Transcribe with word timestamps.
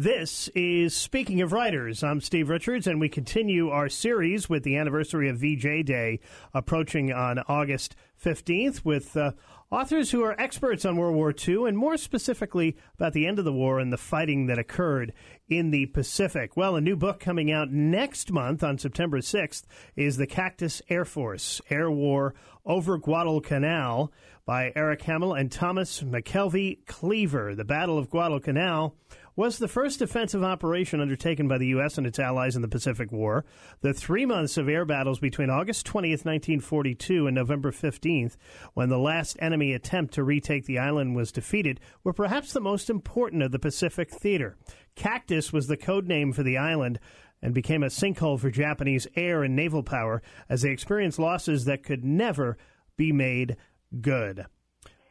This 0.00 0.46
is 0.54 0.94
Speaking 0.94 1.40
of 1.40 1.50
Writers. 1.52 2.04
I'm 2.04 2.20
Steve 2.20 2.50
Richards, 2.50 2.86
and 2.86 3.00
we 3.00 3.08
continue 3.08 3.70
our 3.70 3.88
series 3.88 4.48
with 4.48 4.62
the 4.62 4.76
anniversary 4.76 5.28
of 5.28 5.38
VJ 5.38 5.84
Day 5.84 6.20
approaching 6.54 7.12
on 7.12 7.40
August 7.48 7.96
15th 8.24 8.84
with 8.84 9.16
uh, 9.16 9.32
authors 9.72 10.12
who 10.12 10.22
are 10.22 10.40
experts 10.40 10.84
on 10.84 10.96
World 10.96 11.16
War 11.16 11.34
II 11.36 11.66
and 11.66 11.76
more 11.76 11.96
specifically 11.96 12.76
about 12.94 13.12
the 13.12 13.26
end 13.26 13.40
of 13.40 13.44
the 13.44 13.52
war 13.52 13.80
and 13.80 13.92
the 13.92 13.96
fighting 13.96 14.46
that 14.46 14.56
occurred 14.56 15.12
in 15.48 15.72
the 15.72 15.86
Pacific. 15.86 16.56
Well, 16.56 16.76
a 16.76 16.80
new 16.80 16.94
book 16.94 17.18
coming 17.18 17.50
out 17.50 17.72
next 17.72 18.30
month 18.30 18.62
on 18.62 18.78
September 18.78 19.18
6th 19.18 19.64
is 19.96 20.16
The 20.16 20.28
Cactus 20.28 20.80
Air 20.88 21.06
Force 21.06 21.60
Air 21.70 21.90
War 21.90 22.36
over 22.64 22.98
Guadalcanal 22.98 24.12
by 24.46 24.72
Eric 24.76 25.02
Hammel 25.02 25.34
and 25.34 25.50
Thomas 25.50 26.02
McKelvey 26.02 26.86
Cleaver. 26.86 27.56
The 27.56 27.64
Battle 27.64 27.98
of 27.98 28.08
Guadalcanal 28.10 28.94
was 29.38 29.58
the 29.58 29.68
first 29.68 30.00
defensive 30.00 30.42
operation 30.42 31.00
undertaken 31.00 31.46
by 31.46 31.56
the 31.56 31.68
U.S. 31.68 31.96
and 31.96 32.08
its 32.08 32.18
allies 32.18 32.56
in 32.56 32.62
the 32.62 32.66
Pacific 32.66 33.12
War. 33.12 33.44
The 33.82 33.94
three 33.94 34.26
months 34.26 34.56
of 34.56 34.68
air 34.68 34.84
battles 34.84 35.20
between 35.20 35.48
August 35.48 35.86
20th, 35.86 36.24
1942, 36.24 37.28
and 37.28 37.36
November 37.36 37.70
15th, 37.70 38.36
when 38.74 38.88
the 38.88 38.98
last 38.98 39.36
enemy 39.38 39.74
attempt 39.74 40.12
to 40.14 40.24
retake 40.24 40.66
the 40.66 40.80
island 40.80 41.14
was 41.14 41.30
defeated, 41.30 41.78
were 42.02 42.12
perhaps 42.12 42.52
the 42.52 42.60
most 42.60 42.90
important 42.90 43.44
of 43.44 43.52
the 43.52 43.60
Pacific 43.60 44.10
theater. 44.10 44.56
Cactus 44.96 45.52
was 45.52 45.68
the 45.68 45.76
code 45.76 46.08
name 46.08 46.32
for 46.32 46.42
the 46.42 46.58
island 46.58 46.98
and 47.40 47.54
became 47.54 47.84
a 47.84 47.86
sinkhole 47.86 48.40
for 48.40 48.50
Japanese 48.50 49.06
air 49.14 49.44
and 49.44 49.54
naval 49.54 49.84
power 49.84 50.20
as 50.48 50.62
they 50.62 50.70
experienced 50.70 51.20
losses 51.20 51.64
that 51.64 51.84
could 51.84 52.04
never 52.04 52.58
be 52.96 53.12
made 53.12 53.56
good. 54.00 54.46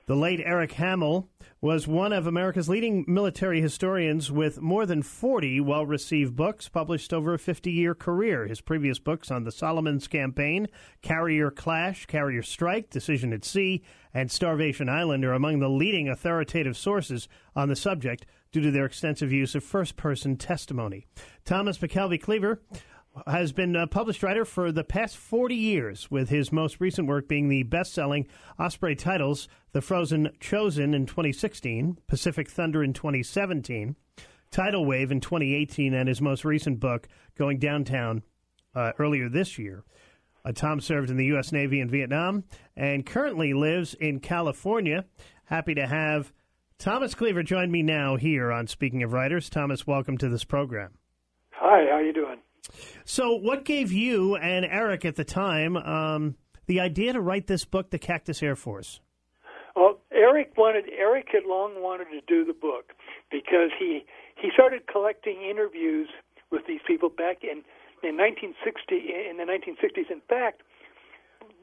The 0.08 0.16
late 0.16 0.40
Eric 0.46 0.72
Hammel 0.72 1.28
was 1.60 1.86
one 1.86 2.14
of 2.14 2.28
America's 2.28 2.70
leading 2.70 3.04
military 3.10 3.60
historians 3.60 4.32
with 4.32 4.62
more 4.62 4.86
than 4.86 5.04
40 5.04 5.60
well 5.60 5.86
received 5.86 6.34
books 6.34 6.70
published 6.70 7.12
over 7.12 7.34
a 7.34 7.40
50 7.40 7.70
year 7.70 7.94
career. 7.94 8.48
His 8.48 8.62
previous 8.62 9.00
books 9.00 9.30
on 9.30 9.44
the 9.44 9.52
Solomons 9.52 10.08
Campaign, 10.08 10.68
Carrier 11.02 11.52
Clash, 11.52 12.06
Carrier 12.06 12.42
Strike, 12.42 12.90
Decision 12.90 13.34
at 13.34 13.44
Sea, 13.44 13.84
and 14.14 14.32
Starvation 14.32 14.88
Island 14.88 15.26
are 15.26 15.34
among 15.34 15.60
the 15.60 15.68
leading 15.68 16.08
authoritative 16.08 16.78
sources 16.78 17.28
on 17.54 17.68
the 17.68 17.76
subject 17.76 18.26
due 18.54 18.62
to 18.62 18.72
their 18.72 18.86
extensive 18.86 19.34
use 19.34 19.56
of 19.56 19.64
first 19.66 19.98
person 19.98 20.38
testimony. 20.38 21.06
Thomas 21.44 21.80
McKelvey 21.80 22.22
Cleaver 22.22 22.62
has 23.26 23.52
been 23.52 23.76
a 23.76 23.88
published 23.88 24.22
writer 24.22 24.46
for 24.46 24.72
the 24.72 24.84
past 24.84 25.18
40 25.18 25.56
years, 25.56 26.12
with 26.12 26.30
his 26.30 26.52
most 26.52 26.80
recent 26.80 27.08
work 27.08 27.28
being 27.28 27.50
the 27.50 27.64
best 27.64 27.94
selling 27.94 28.28
Osprey 28.60 28.96
titles 28.96 29.48
The 29.72 29.82
Frozen 29.82 30.30
Chosen 30.40 30.94
in 30.94 31.06
2016, 31.06 32.00
Pacific 32.08 32.50
Thunder 32.50 32.84
in 32.84 32.94
2017, 32.94 33.96
Tidal 34.52 34.86
Wave 34.86 35.12
in 35.12 35.22
2018, 35.22 35.94
and 35.94 36.08
his 36.08 36.22
most 36.22 36.46
recent 36.46 36.80
book, 36.80 37.08
Going 37.38 37.60
Downtown, 37.60 38.24
uh, 38.76 38.92
earlier 39.00 39.30
this 39.30 39.58
year. 39.58 39.84
Uh, 40.46 40.52
Tom 40.52 40.80
served 40.80 41.10
in 41.10 41.18
the 41.18 41.26
U.S. 41.26 41.52
Navy 41.52 41.80
in 41.80 41.90
Vietnam 41.90 42.44
and 42.76 43.06
currently 43.06 43.54
lives 43.54 43.94
in 43.96 44.20
California. 44.20 45.06
Happy 45.46 45.74
to 45.76 45.88
have 45.88 46.32
Thomas 46.78 47.16
Cleaver 47.16 47.44
join 47.44 47.72
me 47.72 47.82
now 47.82 48.16
here 48.16 48.52
on 48.52 48.68
Speaking 48.68 49.04
of 49.04 49.14
Writers. 49.14 49.50
Thomas, 49.50 49.88
welcome 49.88 50.18
to 50.20 50.30
this 50.30 50.44
program. 50.44 50.92
Hi, 51.52 51.86
how 51.90 51.98
are 51.98 52.04
you 52.04 52.14
doing? 52.14 52.38
So, 53.06 53.34
what 53.36 53.66
gave 53.66 53.92
you 53.92 54.36
and 54.36 54.66
Eric 54.66 55.06
at 55.06 55.16
the 55.16 55.24
time 55.24 55.78
um, 55.78 56.36
the 56.66 56.80
idea 56.80 57.14
to 57.14 57.22
write 57.22 57.48
this 57.48 57.66
book, 57.66 57.90
The 57.90 58.00
Cactus 58.00 58.44
Air 58.44 58.56
Force? 58.56 59.00
Well, 59.76 60.00
Eric 60.12 60.54
wanted 60.58 60.86
Eric 60.98 61.28
had 61.32 61.44
long 61.46 61.82
wanted 61.82 62.06
to 62.06 62.22
do 62.28 62.44
the 62.44 62.54
book 62.54 62.94
because 63.32 63.70
he 63.78 64.06
he 64.36 64.50
started 64.54 64.88
collecting 64.88 65.42
interviews 65.44 66.10
with 66.52 66.66
these 66.68 66.82
people 66.88 67.10
back 67.10 67.44
in 67.44 67.64
in 68.04 68.18
1960 68.18 68.58
in 69.30 69.38
the 69.38 69.44
1960s. 69.44 70.12
In 70.12 70.22
fact, 70.28 70.62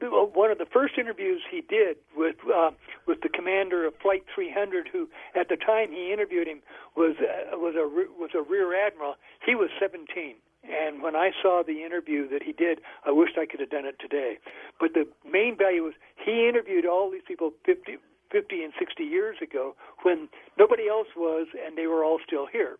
one 0.01 0.51
of 0.51 0.57
the 0.57 0.65
first 0.65 0.97
interviews 0.97 1.41
he 1.49 1.61
did 1.61 1.97
with 2.15 2.35
uh, 2.53 2.71
with 3.07 3.21
the 3.21 3.29
commander 3.29 3.85
of 3.85 3.93
Flight 4.01 4.23
300, 4.33 4.87
who 4.91 5.07
at 5.35 5.49
the 5.49 5.55
time 5.55 5.91
he 5.91 6.11
interviewed 6.11 6.47
him 6.47 6.61
was 6.95 7.15
uh, 7.19 7.57
was 7.57 7.75
a 7.75 7.87
was 8.19 8.31
a 8.35 8.41
rear 8.41 8.75
admiral. 8.75 9.15
He 9.45 9.55
was 9.55 9.69
17, 9.79 10.35
and 10.69 11.01
when 11.01 11.15
I 11.15 11.31
saw 11.41 11.63
the 11.65 11.83
interview 11.83 12.27
that 12.29 12.43
he 12.43 12.51
did, 12.51 12.79
I 13.05 13.11
wished 13.11 13.37
I 13.37 13.45
could 13.45 13.59
have 13.59 13.69
done 13.69 13.85
it 13.85 13.95
today. 13.99 14.37
But 14.79 14.93
the 14.93 15.07
main 15.29 15.57
value 15.57 15.83
was 15.83 15.93
he 16.23 16.47
interviewed 16.47 16.85
all 16.85 17.11
these 17.11 17.25
people 17.27 17.51
50, 17.65 17.97
50 18.31 18.63
and 18.63 18.73
60 18.77 19.03
years 19.03 19.37
ago 19.41 19.75
when 20.03 20.29
nobody 20.57 20.87
else 20.87 21.07
was, 21.15 21.47
and 21.65 21.77
they 21.77 21.87
were 21.87 22.03
all 22.03 22.19
still 22.25 22.47
here. 22.51 22.77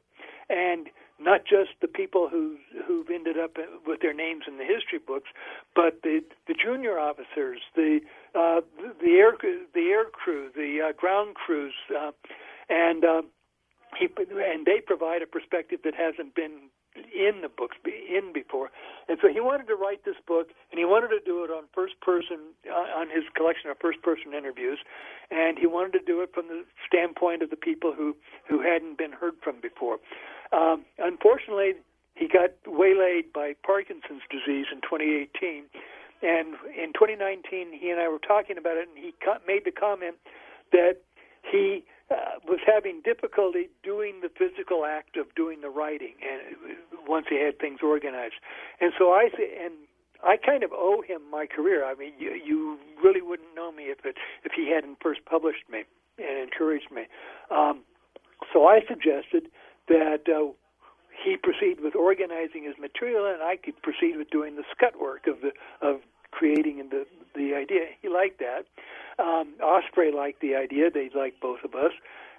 And 0.50 0.88
not 1.20 1.46
just 1.46 1.72
the 1.82 1.88
people 1.88 2.28
who 2.30 2.58
who've 2.86 3.10
ended 3.10 3.38
up 3.40 3.58
with 3.88 4.02
their 4.02 4.14
names 4.14 4.44
in 4.48 4.58
the 4.58 4.66
history 4.66 5.00
books, 5.00 5.30
but 5.76 6.02
the 6.04 6.22
the 6.48 6.54
junior 6.54 7.00
officers, 7.00 7.62
the 7.76 8.00
uh, 8.36 8.62
the 9.02 9.16
air 9.16 9.32
the 9.74 9.88
air 9.88 10.06
crew, 10.12 10.50
the 10.56 10.90
uh, 10.90 10.92
ground 10.92 11.36
crews, 11.36 11.74
uh, 11.98 12.12
and 12.70 13.06
uh, 13.06 13.22
he 13.98 14.08
and 14.20 14.66
they 14.66 14.82
provide 14.86 15.22
a 15.22 15.28
perspective 15.28 15.80
that 15.84 15.96
hasn't 15.96 16.36
been 16.36 16.70
in 16.96 17.42
the 17.42 17.50
books 17.50 17.78
in 17.86 18.34
before, 18.34 18.72
and 19.08 19.18
so 19.22 19.28
he 19.28 19.40
wanted 19.40 19.68
to 19.68 19.76
write 19.76 20.06
this 20.06 20.16
book, 20.28 20.50
and 20.72 20.80
he 20.80 20.86
wanted 20.86 21.10
to 21.10 21.20
do 21.26 21.44
it 21.44 21.52
on 21.52 21.66
first 21.74 22.00
person 22.02 22.56
uh, 22.70 23.00
on 23.00 23.10
his 23.10 23.24
collection 23.36 23.70
of 23.70 23.78
first 23.80 24.02
person 24.02 24.34
interviews, 24.34 24.80
and 25.32 25.60
he 25.60 25.68
wanted 25.68 25.94
to 26.00 26.04
do 26.06 26.22
it 26.22 26.32
from 26.34 26.48
the 26.48 26.64
standpoint 26.88 27.42
of 27.42 27.50
the 27.50 27.56
people 27.56 27.94
who 27.94 28.16
who 28.48 28.62
hadn't 28.62 28.98
been 28.98 29.12
heard 29.12 29.36
from 29.44 29.60
before. 29.62 29.98
Um, 30.52 30.86
unfortunately, 30.98 31.74
he 32.16 32.28
got 32.28 32.52
waylaid 32.66 33.34
by 33.34 33.56
Parkinson's 33.66 34.24
disease 34.32 34.68
in 34.72 34.80
2018, 34.82 35.66
and 36.24 36.56
in 36.72 36.94
2019 36.94 37.74
he 37.74 37.90
and 37.90 38.00
I 38.00 38.08
were 38.08 38.20
talking 38.20 38.58
about 38.58 38.78
it, 38.78 38.88
and 38.88 38.98
he 38.98 39.14
made 39.46 39.66
the 39.66 39.72
comment 39.72 40.16
that 40.72 41.04
he 41.52 41.84
uh, 42.12 42.38
was 42.48 42.60
having 42.66 43.02
difficulty 43.04 43.70
doing 43.84 44.22
the 44.22 44.30
physical 44.30 44.86
act 44.86 45.18
of 45.18 45.34
doing 45.36 45.62
the 45.62 45.70
writing, 45.70 46.14
and 46.22 46.78
once 47.08 47.26
he 47.30 47.42
had 47.42 47.58
things 47.60 47.80
organized, 47.82 48.36
and 48.80 48.94
so 48.98 49.12
I 49.12 49.30
and 49.64 49.74
I 50.24 50.38
kind 50.38 50.64
of 50.64 50.72
owe 50.72 51.02
him 51.02 51.22
my 51.30 51.46
career. 51.46 51.86
I 51.86 51.96
mean, 51.96 52.14
you, 52.18 52.32
you 52.34 52.78
really 53.04 53.22
wouldn't 53.22 53.56
know 53.56 53.72
me 53.72 53.84
if 53.86 54.06
it 54.06 54.16
if 54.44 54.52
he 54.56 54.72
hadn't 54.74 54.98
first 55.02 55.26
published 55.26 55.70
me 55.70 55.84
and 56.18 56.38
encouraged 56.38 56.92
me. 56.92 57.04
Um, 57.52 57.82
so 58.54 58.66
I 58.66 58.80
suggested 58.88 59.50
that 59.88 60.30
uh, 60.30 60.52
he 61.24 61.38
proceed 61.38 61.82
with 61.82 61.96
organizing 61.96 62.64
his 62.64 62.76
material, 62.80 63.26
and 63.26 63.42
I 63.42 63.58
could 63.58 63.82
proceed 63.82 64.18
with 64.18 64.30
doing 64.30 64.56
the 64.56 64.64
scut 64.72 65.00
work 65.00 65.28
of 65.28 65.42
the 65.42 65.52
of 65.82 66.02
creating 66.36 66.84
the 66.92 67.06
the 67.34 67.56
idea. 67.56 67.88
He 68.02 68.10
liked 68.10 68.40
that. 68.40 68.68
Um, 69.22 69.56
Osprey 69.64 70.12
liked 70.12 70.42
the 70.42 70.56
idea. 70.56 70.90
They 70.92 71.10
liked 71.16 71.40
both 71.40 71.64
of 71.64 71.74
us, 71.76 71.92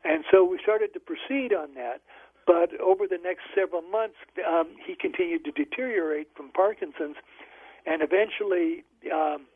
and 0.05 0.25
so 0.31 0.45
we 0.45 0.59
started 0.63 0.93
to 0.93 1.01
proceed 1.01 1.53
on 1.53 1.75
that. 1.75 2.01
But 2.47 2.79
over 2.81 3.09
the 3.09 3.19
next 3.19 3.43
several 3.55 3.83
months, 3.83 4.17
um, 4.47 4.77
he 4.87 4.95
continued 4.95 5.45
to 5.47 5.53
deteriorate 5.53 6.29
from 6.37 6.51
Parkinson's, 6.51 7.17
and 7.87 8.03
eventually. 8.03 8.85
Um, 9.13 9.47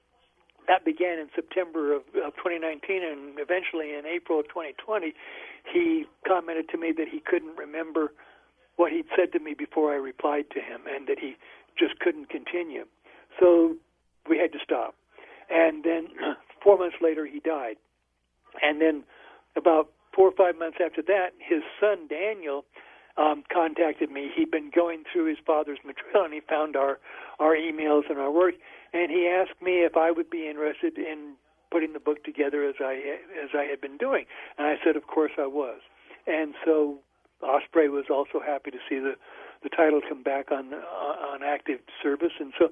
that 0.69 0.85
began 0.85 1.19
in 1.19 1.27
September 1.35 1.93
of, 1.97 2.03
of 2.15 2.37
2019, 2.37 3.03
and 3.03 3.41
eventually 3.41 3.91
in 3.99 4.07
April 4.07 4.39
of 4.39 4.47
2020, 4.49 5.15
he 5.73 6.05
commented 6.29 6.69
to 6.69 6.79
me 6.79 6.93
that 6.97 7.09
he 7.11 7.19
couldn't 7.19 7.57
remember 7.57 8.13
what 8.77 8.93
he'd 8.93 9.07
said 9.17 9.33
to 9.33 9.41
me 9.41 9.53
before 9.53 9.91
I 9.91 9.97
replied 9.97 10.45
to 10.55 10.61
him, 10.61 10.83
and 10.87 11.09
that 11.09 11.19
he 11.19 11.35
just 11.77 11.99
couldn't 11.99 12.29
continue. 12.29 12.85
So 13.41 13.77
we 14.31 14.39
had 14.39 14.53
to 14.53 14.59
stop. 14.63 14.95
And 15.51 15.83
then 15.85 16.09
four 16.63 16.79
months 16.79 16.97
later, 17.03 17.27
he 17.27 17.41
died. 17.41 17.77
And 18.63 18.81
then 18.81 19.05
about 19.57 19.91
four 20.15 20.29
or 20.29 20.37
five 20.37 20.59
months 20.59 20.79
after 20.85 21.03
that, 21.03 21.35
his 21.39 21.63
son 21.81 22.07
Daniel 22.09 22.65
um, 23.17 23.43
contacted 23.53 24.11
me. 24.11 24.31
He'd 24.35 24.51
been 24.51 24.71
going 24.75 25.05
through 25.13 25.27
his 25.27 25.39
father's 25.45 25.79
material, 25.85 26.25
and 26.25 26.33
he 26.33 26.41
found 26.41 26.77
our 26.77 26.99
our 27.39 27.57
emails 27.57 28.03
and 28.09 28.19
our 28.19 28.31
work, 28.31 28.55
and 28.93 29.11
he 29.11 29.27
asked 29.27 29.61
me 29.63 29.85
if 29.85 29.97
I 29.97 30.11
would 30.11 30.31
be 30.31 30.49
interested 30.49 30.99
in 30.99 31.35
putting 31.71 31.93
the 31.93 32.01
book 32.01 32.25
together 32.25 32.65
as 32.69 32.77
I 32.81 33.19
as 33.43 33.51
I 33.55 33.65
had 33.65 33.81
been 33.81 33.97
doing, 33.99 34.25
and 34.59 34.67
I 34.67 34.77
said, 34.85 34.97
of 34.97 35.07
course 35.07 35.33
I 35.39 35.47
was. 35.47 35.81
And 36.27 36.55
so 36.65 36.99
Osprey 37.43 37.89
was 37.89 38.05
also 38.11 38.41
happy 38.45 38.71
to 38.71 38.79
see 38.89 38.99
the 38.99 39.15
the 39.63 39.69
title 39.69 40.01
come 40.07 40.23
back 40.23 40.51
on 40.51 40.73
on 40.73 41.43
active 41.43 41.81
service, 42.03 42.33
and 42.39 42.53
so 42.59 42.69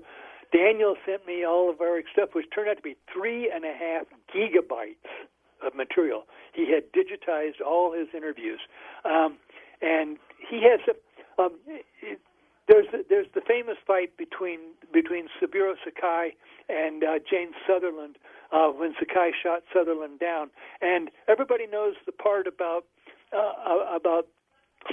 Daniel 0.52 0.96
sent 1.04 1.26
me 1.26 1.44
all 1.44 1.70
of 1.70 1.80
our 1.80 2.00
stuff, 2.12 2.30
which 2.32 2.46
turned 2.54 2.68
out 2.68 2.76
to 2.76 2.82
be 2.82 2.96
three 3.12 3.50
and 3.50 3.64
a 3.64 3.72
half 3.72 4.06
gigabytes 4.34 4.96
of 5.64 5.74
material. 5.74 6.24
He 6.52 6.72
had 6.72 6.92
digitized 6.92 7.60
all 7.64 7.92
his 7.92 8.08
interviews, 8.14 8.60
um, 9.04 9.36
and 9.82 10.16
he 10.50 10.62
has. 10.62 10.80
A, 10.88 11.42
um, 11.42 11.52
it, 12.02 12.20
there's 12.68 12.86
the, 12.92 13.04
there's 13.08 13.26
the 13.34 13.40
famous 13.40 13.76
fight 13.86 14.16
between 14.16 14.60
between 14.92 15.28
Saburo 15.40 15.74
Sakai 15.82 16.34
and 16.68 17.02
uh, 17.02 17.18
James 17.28 17.54
Southerland 17.66 18.16
uh, 18.52 18.68
when 18.68 18.94
Sakai 18.98 19.32
shot 19.42 19.62
Southerland 19.72 20.20
down, 20.20 20.50
and 20.82 21.10
everybody 21.28 21.66
knows 21.66 21.94
the 22.04 22.12
part 22.12 22.46
about 22.46 22.84
uh, 23.32 23.96
about 23.96 24.26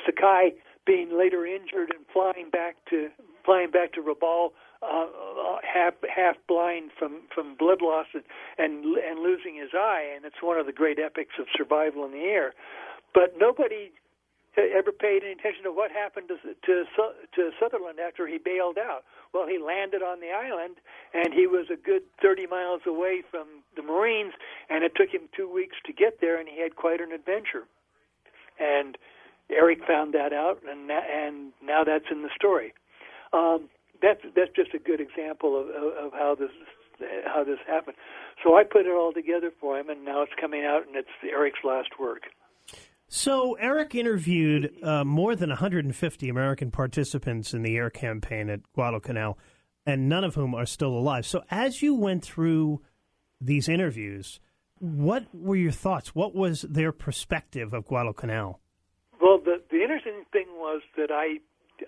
Sakai 0.06 0.54
being 0.86 1.18
later 1.18 1.46
injured 1.46 1.92
and 1.96 2.06
flying 2.14 2.50
back 2.50 2.78
to 2.90 3.10
flying 3.44 3.72
back 3.72 3.94
to 3.94 4.02
Rabaul 4.02 4.50
uh, 4.86 5.06
uh, 5.06 5.58
half 5.62 5.94
half 6.14 6.36
blind 6.48 6.92
from 6.98 7.22
from 7.34 7.56
blood 7.56 7.82
loss 7.82 8.08
and, 8.14 8.24
and 8.58 8.86
and 8.86 9.20
losing 9.20 9.56
his 9.56 9.72
eye, 9.74 10.12
and 10.16 10.26
it's 10.26 10.42
one 10.42 10.58
of 10.58 10.66
the 10.66 10.74
great 10.74 11.00
epics 11.00 11.34
of 11.40 11.48
survival 11.56 12.06
in 12.06 12.12
the 12.12 12.26
air. 12.26 12.54
But 13.14 13.36
nobody 13.40 13.92
ever 14.58 14.92
paid 14.92 15.24
any 15.24 15.34
attention 15.34 15.64
to 15.64 15.72
what 15.72 15.92
happened 15.92 16.30
to 16.30 16.38
to 16.38 16.84
to 17.36 17.50
Southerland 17.60 18.00
after 18.00 18.28
he 18.28 18.38
bailed 18.38 18.78
out. 18.78 19.04
Well, 19.34 19.48
he 19.48 19.58
landed 19.58 20.02
on 20.02 20.20
the 20.20 20.32
island, 20.32 20.76
and 21.14 21.34
he 21.34 21.48
was 21.48 21.68
a 21.72 21.76
good 21.76 22.04
30 22.22 22.48
miles 22.48 22.82
away 22.88 23.22
from 23.30 23.48
the 23.76 23.82
Marines, 23.82 24.34
and 24.70 24.84
it 24.84 24.94
took 24.96 25.10
him 25.10 25.28
two 25.36 25.52
weeks 25.52 25.76
to 25.86 25.94
get 25.94 26.22
there, 26.22 26.40
and 26.40 26.48
he 26.48 26.62
had 26.62 26.76
quite 26.76 27.02
an 27.02 27.12
adventure. 27.12 27.68
And 28.60 28.98
Eric 29.50 29.80
found 29.86 30.14
that 30.14 30.32
out, 30.34 30.62
and 30.70 30.90
and 30.90 31.52
now 31.62 31.84
that's 31.84 32.06
in 32.10 32.22
the 32.22 32.30
story. 32.36 32.74
Um, 33.34 33.70
that's 34.02 34.22
that's 34.36 34.52
just 34.56 34.74
a 34.74 34.80
good 34.80 35.02
example 35.02 35.60
of, 35.60 35.68
of, 35.70 36.06
of 36.06 36.14
how 36.14 36.36
this 36.36 36.52
how 37.26 37.44
this 37.44 37.60
happened. 37.68 37.98
So 38.44 38.56
I 38.56 38.64
put 38.64 38.86
it 38.86 38.92
all 38.92 39.14
together 39.14 39.52
for 39.60 39.78
him, 39.78 39.90
and 39.90 40.06
now 40.06 40.24
it's 40.24 40.32
coming 40.40 40.64
out, 40.64 40.88
and 40.88 40.96
it's 40.96 41.10
Eric's 41.24 41.60
last 41.64 41.90
work. 42.00 42.24
So 43.08 43.54
Eric 43.54 43.96
interviewed 43.96 44.74
uh, 44.84 45.04
more 45.04 45.36
than 45.36 45.50
150 45.50 46.30
American 46.30 46.72
participants 46.72 47.54
in 47.54 47.62
the 47.62 47.76
air 47.76 47.90
campaign 47.90 48.50
at 48.50 48.62
Guadalcanal, 48.74 49.38
and 49.86 50.10
none 50.10 50.24
of 50.24 50.36
whom 50.36 50.56
are 50.56 50.66
still 50.66 50.98
alive. 50.98 51.26
So 51.26 51.44
as 51.52 51.82
you 51.82 51.94
went 51.94 52.24
through 52.24 52.82
these 53.40 53.70
interviews, 53.70 54.40
what 54.80 55.26
were 55.34 55.56
your 55.56 55.72
thoughts? 55.72 56.16
What 56.16 56.36
was 56.36 56.62
their 56.64 56.92
perspective 56.92 57.74
of 57.74 57.86
Guadalcanal? 57.86 58.60
Well, 59.22 59.40
the 59.40 59.62
the 59.70 59.82
interesting 59.82 60.26
thing 60.32 60.48
was 60.58 60.82
that 60.98 61.12
I 61.12 61.40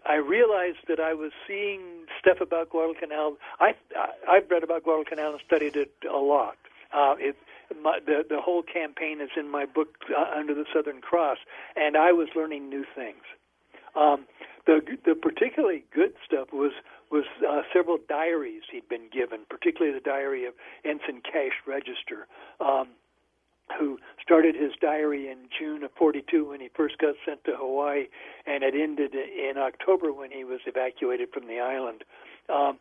I 0.06 0.16
realized 0.16 0.80
that 0.88 1.00
I 1.00 1.14
was 1.14 1.32
seeing 1.48 1.82
stuff 2.20 2.42
about 2.42 2.70
Guadalcanal. 2.70 3.38
I, 3.60 3.76
I 3.96 4.10
I've 4.30 4.50
read 4.50 4.64
about 4.64 4.84
Guadalcanal 4.84 5.34
and 5.34 5.42
studied 5.46 5.76
it 5.76 5.92
a 6.10 6.18
lot. 6.18 6.58
Uh, 6.94 7.16
it, 7.20 7.36
my, 7.82 8.00
the 8.06 8.24
the 8.28 8.42
whole 8.42 8.64
campaign 8.64 9.22
is 9.22 9.30
in 9.38 9.50
my 9.50 9.66
book 9.66 9.90
uh, 10.16 10.38
Under 10.38 10.54
the 10.54 10.66
Southern 10.74 11.02
Cross, 11.02 11.38
and 11.76 11.98
I 11.98 12.12
was 12.12 12.30
learning 12.36 12.70
new 12.70 12.86
things. 12.96 13.24
Um, 13.96 14.26
the 14.66 14.82
the 15.06 15.16
particularly 15.16 15.84
good 15.94 16.14
stuff 16.26 16.50
was 16.54 16.72
was 17.12 17.26
uh, 17.48 17.62
several 17.74 17.98
diaries 18.10 18.64
he'd 18.72 18.88
been 18.90 19.10
given, 19.12 19.40
particularly 19.50 19.98
the 19.98 20.04
diary 20.04 20.46
of 20.46 20.54
Ensign 20.84 21.22
Cash 21.22 21.64
Register. 21.66 22.28
Um, 22.60 22.90
who 23.78 24.00
started 24.22 24.56
his 24.56 24.72
diary 24.80 25.30
in 25.30 25.50
June 25.58 25.84
of 25.84 25.92
42 25.98 26.50
when 26.50 26.60
he 26.60 26.70
first 26.76 26.98
got 26.98 27.16
sent 27.26 27.44
to 27.46 27.54
Hawaii, 27.56 28.06
and 28.46 28.64
it 28.64 28.74
ended 28.76 29.14
in 29.14 29.58
October 29.58 30.14
when 30.14 30.32
he 30.32 30.44
was 30.44 30.60
evacuated 30.66 31.30
from 31.34 31.48
the 31.48 31.60
island. 31.60 32.04
Um, 32.50 32.80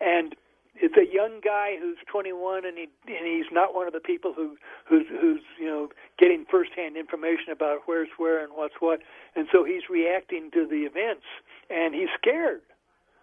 and 0.00 0.34
it's 0.74 0.96
a 0.96 1.12
young 1.12 1.40
guy 1.42 1.76
who's 1.80 1.96
21, 2.10 2.66
and 2.66 2.76
he 2.76 2.88
and 3.06 3.26
he's 3.26 3.50
not 3.50 3.74
one 3.74 3.86
of 3.86 3.94
the 3.94 4.00
people 4.00 4.34
who 4.34 4.56
who's 4.88 5.06
who's 5.08 5.40
you 5.58 5.66
know 5.66 5.88
getting 6.18 6.44
firsthand 6.50 6.96
information 6.96 7.50
about 7.50 7.80
where's 7.86 8.10
where 8.18 8.42
and 8.42 8.52
what's 8.54 8.74
what, 8.80 9.00
and 9.34 9.48
so 9.50 9.64
he's 9.64 9.88
reacting 9.88 10.50
to 10.52 10.66
the 10.68 10.84
events, 10.84 11.24
and 11.70 11.94
he's 11.94 12.10
scared 12.20 12.60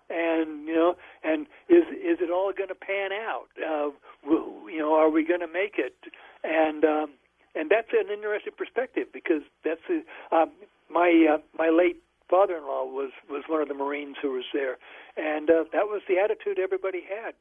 and 0.10 0.68
you 0.68 0.76
know, 0.76 0.96
and 1.24 1.48
is 1.70 1.84
is 1.92 2.20
it 2.22 2.30
all 2.30 2.52
going 2.54 2.70
to 2.70 2.76
pan 2.76 3.12
out? 3.12 3.48
Uh, 3.58 3.90
you 4.26 4.80
know, 4.80 4.94
are 4.94 5.10
we 5.10 5.26
going 5.26 5.42
to 5.42 5.48
make 5.48 5.76
it? 5.78 5.96
And 6.44 6.84
um, 6.84 7.14
and 7.56 7.70
that's 7.70 7.90
an 7.94 8.12
interesting 8.12 8.54
perspective 8.58 9.08
because 9.14 9.42
that's 9.64 9.82
uh, 9.90 10.36
um, 10.36 10.52
my 10.90 11.36
uh, 11.36 11.38
my 11.58 11.70
late 11.70 12.02
father-in-law 12.30 12.86
was 12.86 13.12
was 13.30 13.44
one 13.48 13.62
of 13.62 13.68
the 13.68 13.74
Marines 13.74 14.18
who 14.22 14.32
was 14.32 14.46
there, 14.54 14.78
and 15.18 15.50
uh, 15.50 15.64
that 15.72 15.86
was 15.86 16.02
the 16.08 16.18
attitude 16.18 16.60
everybody 16.60 17.02
had. 17.04 17.34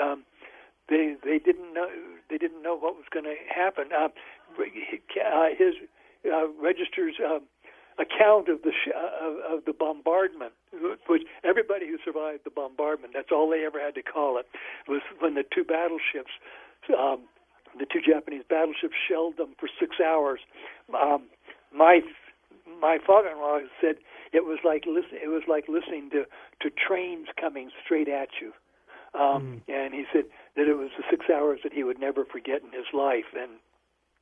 Um, 0.00 0.24
they 0.88 1.16
they 1.24 1.38
didn't 1.38 1.72
know 1.72 1.88
they 2.28 2.38
didn't 2.38 2.62
know 2.62 2.76
what 2.76 2.96
was 2.96 3.06
going 3.12 3.26
to 3.26 3.36
happen. 3.48 3.88
Uh, 3.96 4.08
uh, 4.58 5.46
his 5.56 5.74
uh, 6.26 6.48
registers. 6.60 7.14
Uh, 7.24 7.40
account 8.00 8.48
of 8.48 8.62
the 8.62 8.72
sh- 8.72 8.96
of, 8.96 9.58
of 9.58 9.64
the 9.64 9.72
bombardment, 9.72 10.52
which 11.08 11.22
everybody 11.44 11.86
who 11.86 11.98
survived 12.04 12.44
the 12.44 12.50
bombardment, 12.50 13.12
that's 13.14 13.30
all 13.30 13.50
they 13.50 13.64
ever 13.64 13.78
had 13.78 13.94
to 13.94 14.02
call 14.02 14.38
it, 14.38 14.46
was 14.88 15.02
when 15.20 15.34
the 15.34 15.44
two 15.54 15.64
battleships, 15.64 16.32
um, 16.96 17.28
the 17.78 17.86
two 17.86 18.00
Japanese 18.00 18.42
battleships, 18.48 18.94
shelled 19.06 19.36
them 19.36 19.54
for 19.60 19.68
six 19.78 19.96
hours. 20.00 20.40
Um, 20.94 21.28
my 21.74 22.00
my 22.80 22.98
father-in-law 23.06 23.60
said 23.80 23.96
it 24.32 24.44
was 24.44 24.58
like 24.64 24.84
listen, 24.86 25.20
it 25.22 25.28
was 25.28 25.42
like 25.46 25.68
listening 25.68 26.10
to 26.10 26.24
to 26.62 26.70
trains 26.70 27.28
coming 27.38 27.70
straight 27.84 28.08
at 28.08 28.28
you. 28.40 28.52
Um, 29.12 29.60
mm. 29.68 29.74
And 29.74 29.92
he 29.92 30.04
said 30.12 30.24
that 30.56 30.68
it 30.68 30.78
was 30.78 30.90
the 30.96 31.04
six 31.10 31.26
hours 31.28 31.60
that 31.64 31.72
he 31.72 31.82
would 31.82 31.98
never 31.98 32.24
forget 32.24 32.62
in 32.62 32.70
his 32.70 32.86
life, 32.94 33.34
and 33.34 33.58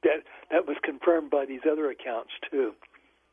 that 0.03 0.25
that 0.51 0.67
was 0.67 0.77
confirmed 0.83 1.31
by 1.31 1.45
these 1.45 1.61
other 1.71 1.91
accounts 1.91 2.31
too. 2.51 2.73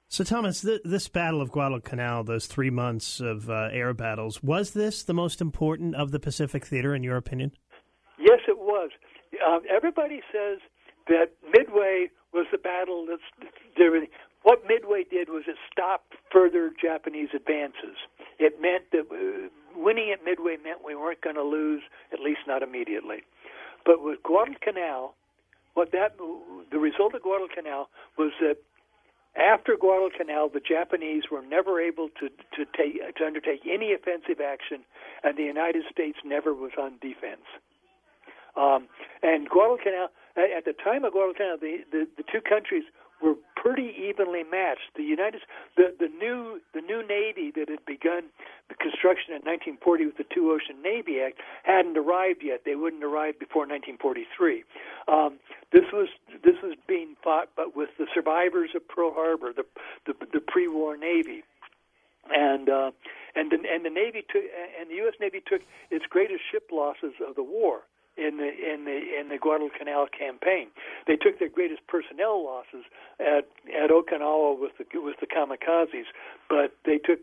So, 0.08 0.24
Thomas, 0.24 0.62
th- 0.62 0.82
this 0.86 1.08
Battle 1.08 1.42
of 1.42 1.52
Guadalcanal, 1.52 2.24
those 2.24 2.46
three 2.46 2.70
months 2.70 3.20
of 3.20 3.50
uh, 3.50 3.70
air 3.72 3.94
battles, 3.94 4.42
was 4.44 4.72
this 4.72 5.04
the 5.04 5.14
most 5.14 5.42
important 5.42 5.96
of 5.96 6.12
the 6.12 6.20
Pacific 6.20 6.66
Theater, 6.66 6.94
in 6.94 7.04
your 7.04 7.18
opinion? 7.18 7.52
Yes, 8.20 8.40
it 8.48 8.58
was. 8.58 8.92
Um, 9.46 9.62
everybody 9.70 10.22
says 10.32 10.60
that 11.08 11.32
Midway 11.52 12.10
was 12.34 12.46
the 12.52 12.58
battle 12.58 13.06
that's. 13.08 13.24
What 14.44 14.62
Midway 14.68 15.04
did 15.10 15.30
was 15.30 15.44
it 15.48 15.56
stopped 15.72 16.14
further 16.32 16.72
Japanese 16.80 17.30
advances. 17.36 17.98
It 18.38 18.62
meant 18.62 18.92
that 18.92 19.08
uh, 19.12 19.50
winning 19.76 20.12
at 20.14 20.24
Midway 20.24 20.58
meant 20.64 20.86
we 20.86 20.96
weren't 20.96 21.22
going 21.22 21.36
to 21.36 21.44
lose, 21.44 21.82
at 22.14 22.20
least 22.20 22.42
not 22.48 22.62
immediately. 22.62 23.24
But 23.86 24.04
with 24.04 24.22
Guadalcanal, 24.22 25.16
what 25.74 25.92
that 25.92 26.18
the 26.72 26.78
result 26.78 27.16
of 27.16 27.24
Guadalcanal 27.24 27.90
was 28.18 28.32
that 28.40 28.58
after 29.36 29.76
Guadalcanal, 29.76 30.50
the 30.50 30.62
Japanese 30.62 31.24
were 31.32 31.42
never 31.42 31.82
able 31.82 32.10
to 32.20 32.30
to 32.30 32.66
take 32.76 33.16
to 33.18 33.26
undertake 33.26 33.62
any 33.70 33.94
offensive 33.94 34.40
action, 34.42 34.84
and 35.24 35.38
the 35.38 35.44
United 35.44 35.84
States 35.92 36.18
never 36.24 36.54
was 36.54 36.72
on 36.80 36.98
defense. 37.02 37.46
Um, 38.56 38.88
and 39.22 39.50
Guadalcanal, 39.50 40.08
at 40.38 40.64
the 40.64 40.74
time 40.74 41.04
of 41.04 41.12
Guadalcanal, 41.12 41.58
the, 41.60 41.84
the, 41.92 42.08
the 42.16 42.24
two 42.24 42.40
countries 42.40 42.86
were 43.22 43.36
pretty 43.56 43.94
evenly 43.98 44.44
matched. 44.44 44.94
The 44.96 45.04
United 45.04 45.42
the, 45.76 45.96
the 45.98 46.08
new 46.08 46.62
the 46.74 46.82
new 46.82 47.02
navy 47.06 47.52
that 47.56 47.70
had 47.70 47.86
begun 47.86 48.30
the 48.70 48.76
construction 48.76 49.34
in 49.34 49.42
1940 49.44 50.06
with 50.06 50.18
the 50.18 50.26
Two 50.34 50.52
Ocean 50.52 50.82
Navy 50.84 51.22
Act 51.22 51.40
hadn't 51.64 51.98
arrived 51.98 52.44
yet. 52.44 52.62
They 52.66 52.76
wouldn't 52.76 53.04
arrive 53.04 53.40
before 53.40 53.64
1943. 53.64 54.64
Um, 55.08 55.40
this 55.72 55.86
was 55.92 56.10
this 56.44 56.56
was 56.62 56.75
being 56.88 57.16
fought, 57.24 57.50
but 57.56 57.76
with 57.76 57.90
the 57.98 58.08
survivors 58.14 58.72
of 58.76 58.88
Pearl 58.88 59.14
Harbor, 59.14 59.54
the 59.54 59.66
the, 60.06 60.14
the 60.34 60.40
pre-war 60.40 60.98
navy, 60.98 61.44
and 62.30 62.70
uh, 62.70 62.92
and 63.36 63.52
the, 63.52 63.58
and 63.70 63.86
the 63.86 63.90
Navy 63.90 64.24
took 64.32 64.44
and 64.80 64.90
the 64.90 64.96
U.S. 64.96 65.16
Navy 65.20 65.42
took 65.46 65.62
its 65.92 66.06
greatest 66.10 66.42
ship 66.52 66.70
losses 66.72 67.14
of 67.28 67.36
the 67.36 67.44
war 67.44 67.82
in 68.18 68.38
the 68.38 68.48
in 68.48 68.86
the 68.86 69.20
in 69.20 69.30
the 69.30 69.38
Guadalcanal 69.38 70.08
campaign. 70.08 70.68
They 71.08 71.16
took 71.16 71.40
their 71.40 71.50
greatest 71.50 71.86
personnel 71.88 72.44
losses 72.44 72.86
at 73.20 73.48
at 73.76 73.90
Okinawa 73.92 74.60
with 74.60 74.72
the 74.78 74.86
with 75.00 75.18
the 75.20 75.28
kamikazes, 75.28 76.08
but 76.50 76.72
they 76.86 76.98
took 76.98 77.20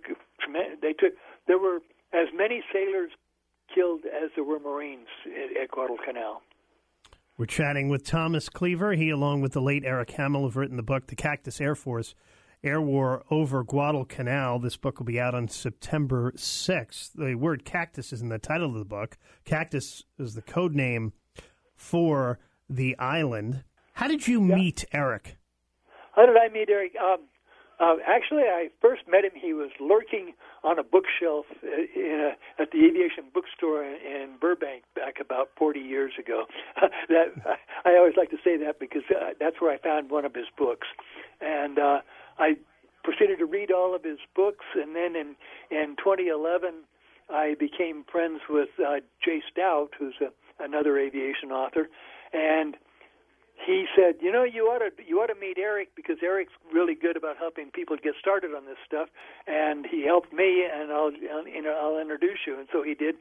they 0.81 0.92
took 0.92 1.14
there 1.47 1.59
were 1.59 1.81
as 2.12 2.28
many 2.35 2.62
sailors 2.73 3.11
killed 3.75 4.04
as 4.04 4.31
there 4.35 4.45
were 4.45 4.59
Marines 4.59 5.09
at, 5.26 5.62
at 5.62 5.71
Guadalcanal. 5.71 6.42
We're 7.38 7.46
chatting 7.46 7.88
with 7.88 8.04
Thomas 8.04 8.50
Cleaver. 8.50 8.92
He, 8.92 9.08
along 9.08 9.40
with 9.40 9.52
the 9.52 9.62
late 9.62 9.84
Eric 9.86 10.10
Hammel, 10.10 10.44
have 10.44 10.56
written 10.56 10.76
the 10.76 10.82
book 10.82 11.06
"The 11.06 11.16
Cactus 11.16 11.60
Air 11.60 11.74
Force." 11.74 12.14
Air 12.64 12.80
War 12.80 13.24
over 13.28 13.64
Guadalcanal. 13.64 14.60
This 14.60 14.76
book 14.76 14.98
will 14.98 15.06
be 15.06 15.18
out 15.18 15.34
on 15.34 15.48
September 15.48 16.30
6th. 16.36 17.10
The 17.14 17.34
word 17.34 17.64
cactus 17.64 18.12
is 18.12 18.22
in 18.22 18.28
the 18.28 18.38
title 18.38 18.68
of 18.68 18.78
the 18.78 18.84
book. 18.84 19.18
Cactus 19.44 20.04
is 20.16 20.34
the 20.34 20.42
code 20.42 20.72
name 20.72 21.12
for 21.74 22.38
the 22.68 22.96
island. 22.98 23.64
How 23.94 24.06
did 24.06 24.28
you 24.28 24.46
yeah. 24.46 24.54
meet 24.54 24.84
Eric? 24.92 25.38
How 26.14 26.26
did 26.26 26.36
I 26.36 26.48
meet 26.50 26.68
Eric? 26.70 26.92
Um, 27.02 27.22
uh, 27.82 27.96
actually, 28.06 28.42
I 28.42 28.68
first 28.80 29.02
met 29.08 29.24
him. 29.24 29.32
He 29.34 29.52
was 29.52 29.70
lurking 29.80 30.34
on 30.62 30.78
a 30.78 30.84
bookshelf 30.84 31.46
a, 31.64 32.36
at 32.60 32.70
the 32.70 32.78
aviation 32.78 33.24
bookstore 33.34 33.82
in, 33.82 33.94
in 33.94 34.28
Burbank 34.40 34.84
back 34.94 35.16
about 35.20 35.50
40 35.58 35.80
years 35.80 36.12
ago. 36.16 36.44
that 37.08 37.58
I 37.84 37.96
always 37.96 38.14
like 38.16 38.30
to 38.30 38.38
say 38.44 38.56
that 38.58 38.78
because 38.78 39.02
uh, 39.10 39.30
that's 39.40 39.60
where 39.60 39.72
I 39.72 39.78
found 39.78 40.10
one 40.10 40.24
of 40.24 40.32
his 40.32 40.46
books, 40.56 40.86
and 41.40 41.80
uh, 41.80 42.00
I 42.38 42.56
proceeded 43.02 43.40
to 43.40 43.46
read 43.46 43.72
all 43.72 43.96
of 43.96 44.04
his 44.04 44.18
books, 44.36 44.64
and 44.76 44.94
then 44.94 45.16
in 45.16 45.34
in 45.70 45.96
2011, 45.96 46.84
I 47.30 47.56
became 47.58 48.04
friends 48.10 48.42
with 48.48 48.68
uh, 48.78 49.00
Jay 49.24 49.42
Stout, 49.50 49.90
who's 49.98 50.14
a, 50.20 50.30
another 50.62 50.98
aviation 50.98 51.50
author, 51.50 51.88
and 52.32 52.76
he 53.64 53.87
said, 53.95 54.16
"You 54.21 54.33
know, 54.33 54.45
you 54.45 54.66
ought 54.66 54.81
to 54.81 54.90
you 55.07 55.21
ought 55.21 55.28
to 55.28 55.35
meet 55.35 55.59
Eric 55.59 55.95
because 55.95 56.16
Eric's 56.23 56.52
really 56.73 56.95
good 56.95 57.16
about 57.16 57.37
helping 57.37 57.71
people 57.71 57.97
get 57.97 58.14
started 58.19 58.54
on 58.54 58.66
this 58.66 58.78
stuff, 58.87 59.09
and 59.47 59.87
he 59.87 60.04
helped 60.04 60.33
me, 60.33 60.64
and 60.64 60.92
I'll 60.92 61.12
you 61.12 61.62
know 61.62 61.78
I'll 61.81 61.99
introduce 61.99 62.47
you." 62.47 62.59
And 62.59 62.69
so 62.73 62.83
he 62.83 62.95
did, 62.95 63.16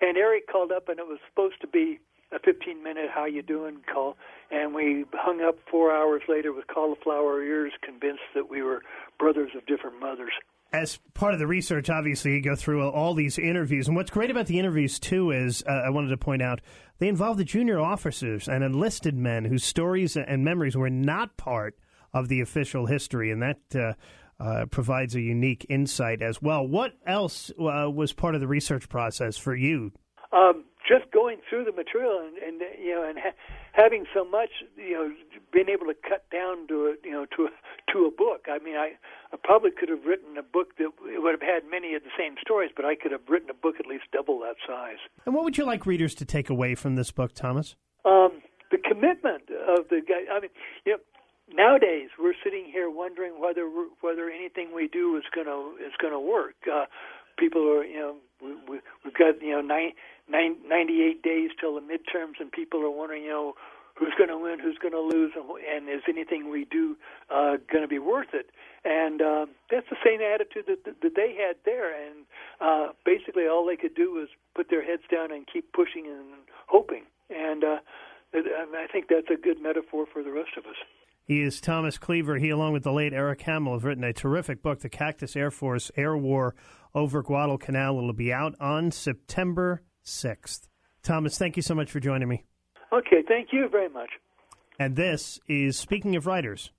and 0.00 0.16
Eric 0.16 0.46
called 0.46 0.72
up, 0.72 0.88
and 0.88 0.98
it 0.98 1.06
was 1.06 1.18
supposed 1.28 1.60
to 1.60 1.66
be 1.66 2.00
a 2.32 2.38
15 2.38 2.82
minute 2.82 3.10
"How 3.10 3.24
you 3.24 3.42
doing?" 3.42 3.82
call, 3.92 4.16
and 4.50 4.74
we 4.74 5.04
hung 5.12 5.40
up 5.40 5.58
four 5.70 5.92
hours 5.92 6.22
later 6.28 6.52
with 6.52 6.66
cauliflower 6.66 7.42
ears, 7.42 7.72
convinced 7.82 8.24
that 8.34 8.48
we 8.48 8.62
were 8.62 8.82
brothers 9.18 9.54
of 9.54 9.66
different 9.66 10.00
mothers 10.00 10.32
as 10.74 10.98
part 11.14 11.34
of 11.34 11.38
the 11.38 11.46
research, 11.46 11.88
obviously, 11.88 12.34
you 12.34 12.42
go 12.42 12.56
through 12.56 12.90
all 12.90 13.14
these 13.14 13.38
interviews. 13.38 13.86
And 13.86 13.96
what's 13.96 14.10
great 14.10 14.30
about 14.30 14.46
the 14.46 14.58
interviews, 14.58 14.98
too, 14.98 15.30
is 15.30 15.62
uh, 15.68 15.70
I 15.70 15.90
wanted 15.90 16.08
to 16.08 16.16
point 16.16 16.42
out 16.42 16.60
they 16.98 17.06
involve 17.06 17.36
the 17.36 17.44
junior 17.44 17.78
officers 17.78 18.48
and 18.48 18.64
enlisted 18.64 19.16
men 19.16 19.44
whose 19.44 19.64
stories 19.64 20.16
and 20.16 20.44
memories 20.44 20.76
were 20.76 20.90
not 20.90 21.36
part 21.36 21.78
of 22.12 22.28
the 22.28 22.40
official 22.40 22.86
history. 22.86 23.30
And 23.30 23.40
that 23.42 23.60
uh, 23.74 23.92
uh, 24.40 24.66
provides 24.66 25.14
a 25.14 25.20
unique 25.20 25.64
insight 25.68 26.22
as 26.22 26.42
well. 26.42 26.66
What 26.66 26.94
else 27.06 27.52
uh, 27.52 27.88
was 27.88 28.12
part 28.12 28.34
of 28.34 28.40
the 28.40 28.48
research 28.48 28.88
process 28.88 29.36
for 29.36 29.54
you? 29.54 29.92
Um, 30.32 30.64
just 30.86 31.10
going 31.12 31.38
through 31.48 31.64
the 31.64 31.72
material 31.72 32.18
and, 32.18 32.36
and 32.38 32.60
you 32.82 32.94
know 32.94 33.08
and 33.08 33.18
ha- 33.18 33.32
having 33.72 34.04
so 34.12 34.24
much 34.24 34.50
you 34.76 34.92
know 34.92 35.12
being 35.52 35.68
able 35.68 35.86
to 35.86 35.94
cut 35.94 36.28
down 36.30 36.66
to 36.68 36.86
a 36.86 36.94
you 37.04 37.12
know 37.12 37.26
to 37.36 37.44
a, 37.44 37.48
to 37.94 38.04
a 38.04 38.10
book. 38.10 38.46
I 38.50 38.58
mean 38.58 38.76
i 38.76 38.92
i 39.32 39.36
probably 39.42 39.70
could 39.70 39.88
have 39.88 40.04
written 40.04 40.36
a 40.36 40.42
book 40.42 40.76
that 40.78 40.90
it 41.08 41.22
would 41.22 41.32
have 41.32 41.42
had 41.42 41.62
many 41.70 41.94
of 41.94 42.02
the 42.02 42.14
same 42.18 42.34
stories 42.40 42.70
but 42.74 42.84
i 42.84 42.94
could 42.94 43.12
have 43.12 43.22
written 43.28 43.48
a 43.50 43.54
book 43.54 43.76
at 43.80 43.86
least 43.86 44.04
double 44.12 44.38
that 44.40 44.56
size. 44.66 45.00
And 45.24 45.34
what 45.34 45.44
would 45.44 45.56
you 45.56 45.64
like 45.64 45.86
readers 45.86 46.14
to 46.16 46.24
take 46.24 46.50
away 46.50 46.74
from 46.74 46.96
this 46.96 47.10
book 47.10 47.32
thomas? 47.34 47.76
Um 48.04 48.42
the 48.70 48.78
commitment 48.78 49.48
of 49.48 49.88
the 49.88 50.02
guy 50.06 50.28
i 50.30 50.40
mean 50.40 50.50
you 50.84 50.92
know 50.92 50.98
nowadays 51.54 52.10
we're 52.18 52.38
sitting 52.42 52.66
here 52.66 52.90
wondering 52.90 53.40
whether 53.40 53.70
whether 54.00 54.28
anything 54.28 54.74
we 54.74 54.88
do 54.88 55.16
is 55.16 55.24
going 55.34 55.46
to 55.46 55.76
is 55.84 55.92
going 56.00 56.12
to 56.12 56.20
work. 56.20 56.56
Uh 56.70 56.86
people 57.38 57.62
are 57.68 57.84
you 57.84 57.98
know 57.98 58.16
we, 58.42 58.54
we 58.68 58.80
we've 59.04 59.14
got 59.14 59.40
you 59.42 59.52
know 59.52 59.60
nine 59.60 59.92
98 60.28 61.22
days 61.22 61.50
till 61.60 61.74
the 61.74 61.80
midterms, 61.80 62.40
and 62.40 62.50
people 62.50 62.80
are 62.80 62.90
wondering, 62.90 63.24
you 63.24 63.30
know, 63.30 63.54
who's 63.94 64.12
going 64.18 64.28
to 64.28 64.38
win, 64.38 64.58
who's 64.58 64.78
going 64.78 64.92
to 64.92 65.00
lose, 65.00 65.32
and, 65.36 65.88
is 65.88 66.02
anything 66.08 66.50
we 66.50 66.64
do 66.64 66.96
uh, 67.30 67.56
going 67.70 67.82
to 67.82 67.88
be 67.88 67.98
worth 67.98 68.34
it? 68.34 68.50
And 68.84 69.22
uh, 69.22 69.46
that's 69.70 69.86
the 69.88 69.96
same 70.04 70.20
attitude 70.20 70.64
that, 70.66 71.00
that, 71.00 71.14
they 71.14 71.34
had 71.34 71.56
there. 71.64 71.94
And 71.94 72.26
uh, 72.60 72.92
basically, 73.04 73.46
all 73.46 73.66
they 73.66 73.76
could 73.76 73.94
do 73.94 74.12
was 74.12 74.28
put 74.54 74.68
their 74.68 74.84
heads 74.84 75.02
down 75.10 75.32
and 75.32 75.46
keep 75.50 75.72
pushing 75.72 76.06
and 76.06 76.44
hoping. 76.66 77.04
And 77.30 77.64
uh, 77.64 77.78
I 78.34 78.86
think 78.92 79.06
that's 79.08 79.30
a 79.30 79.40
good 79.40 79.62
metaphor 79.62 80.06
for 80.12 80.22
the 80.22 80.32
rest 80.32 80.50
of 80.58 80.64
us. 80.66 80.76
He 81.26 81.40
is 81.40 81.60
Thomas 81.60 81.96
Cleaver. 81.96 82.36
He, 82.36 82.50
along 82.50 82.74
with 82.74 82.82
the 82.82 82.92
late 82.92 83.14
Eric 83.14 83.40
Hammel, 83.42 83.74
have 83.74 83.84
written 83.84 84.04
a 84.04 84.12
terrific 84.12 84.62
book, 84.62 84.80
The 84.80 84.90
Cactus 84.90 85.36
Air 85.36 85.50
Force 85.50 85.90
Air 85.96 86.16
War 86.16 86.54
over 86.94 87.22
Guadalcanal. 87.22 87.96
It'll 87.96 88.12
be 88.12 88.32
out 88.32 88.54
on 88.60 88.90
September 88.90 89.82
6th. 90.04 90.68
Thomas, 91.02 91.38
thank 91.38 91.56
you 91.56 91.62
so 91.62 91.74
much 91.74 91.90
for 91.90 92.00
joining 92.00 92.28
me. 92.28 92.44
Okay, 92.98 93.22
thank 93.26 93.48
you 93.52 93.68
very 93.68 93.88
much. 93.88 94.10
And 94.78 94.94
this 94.94 95.40
is 95.48 95.76
Speaking 95.76 96.14
of 96.16 96.26
Writers. 96.26 96.70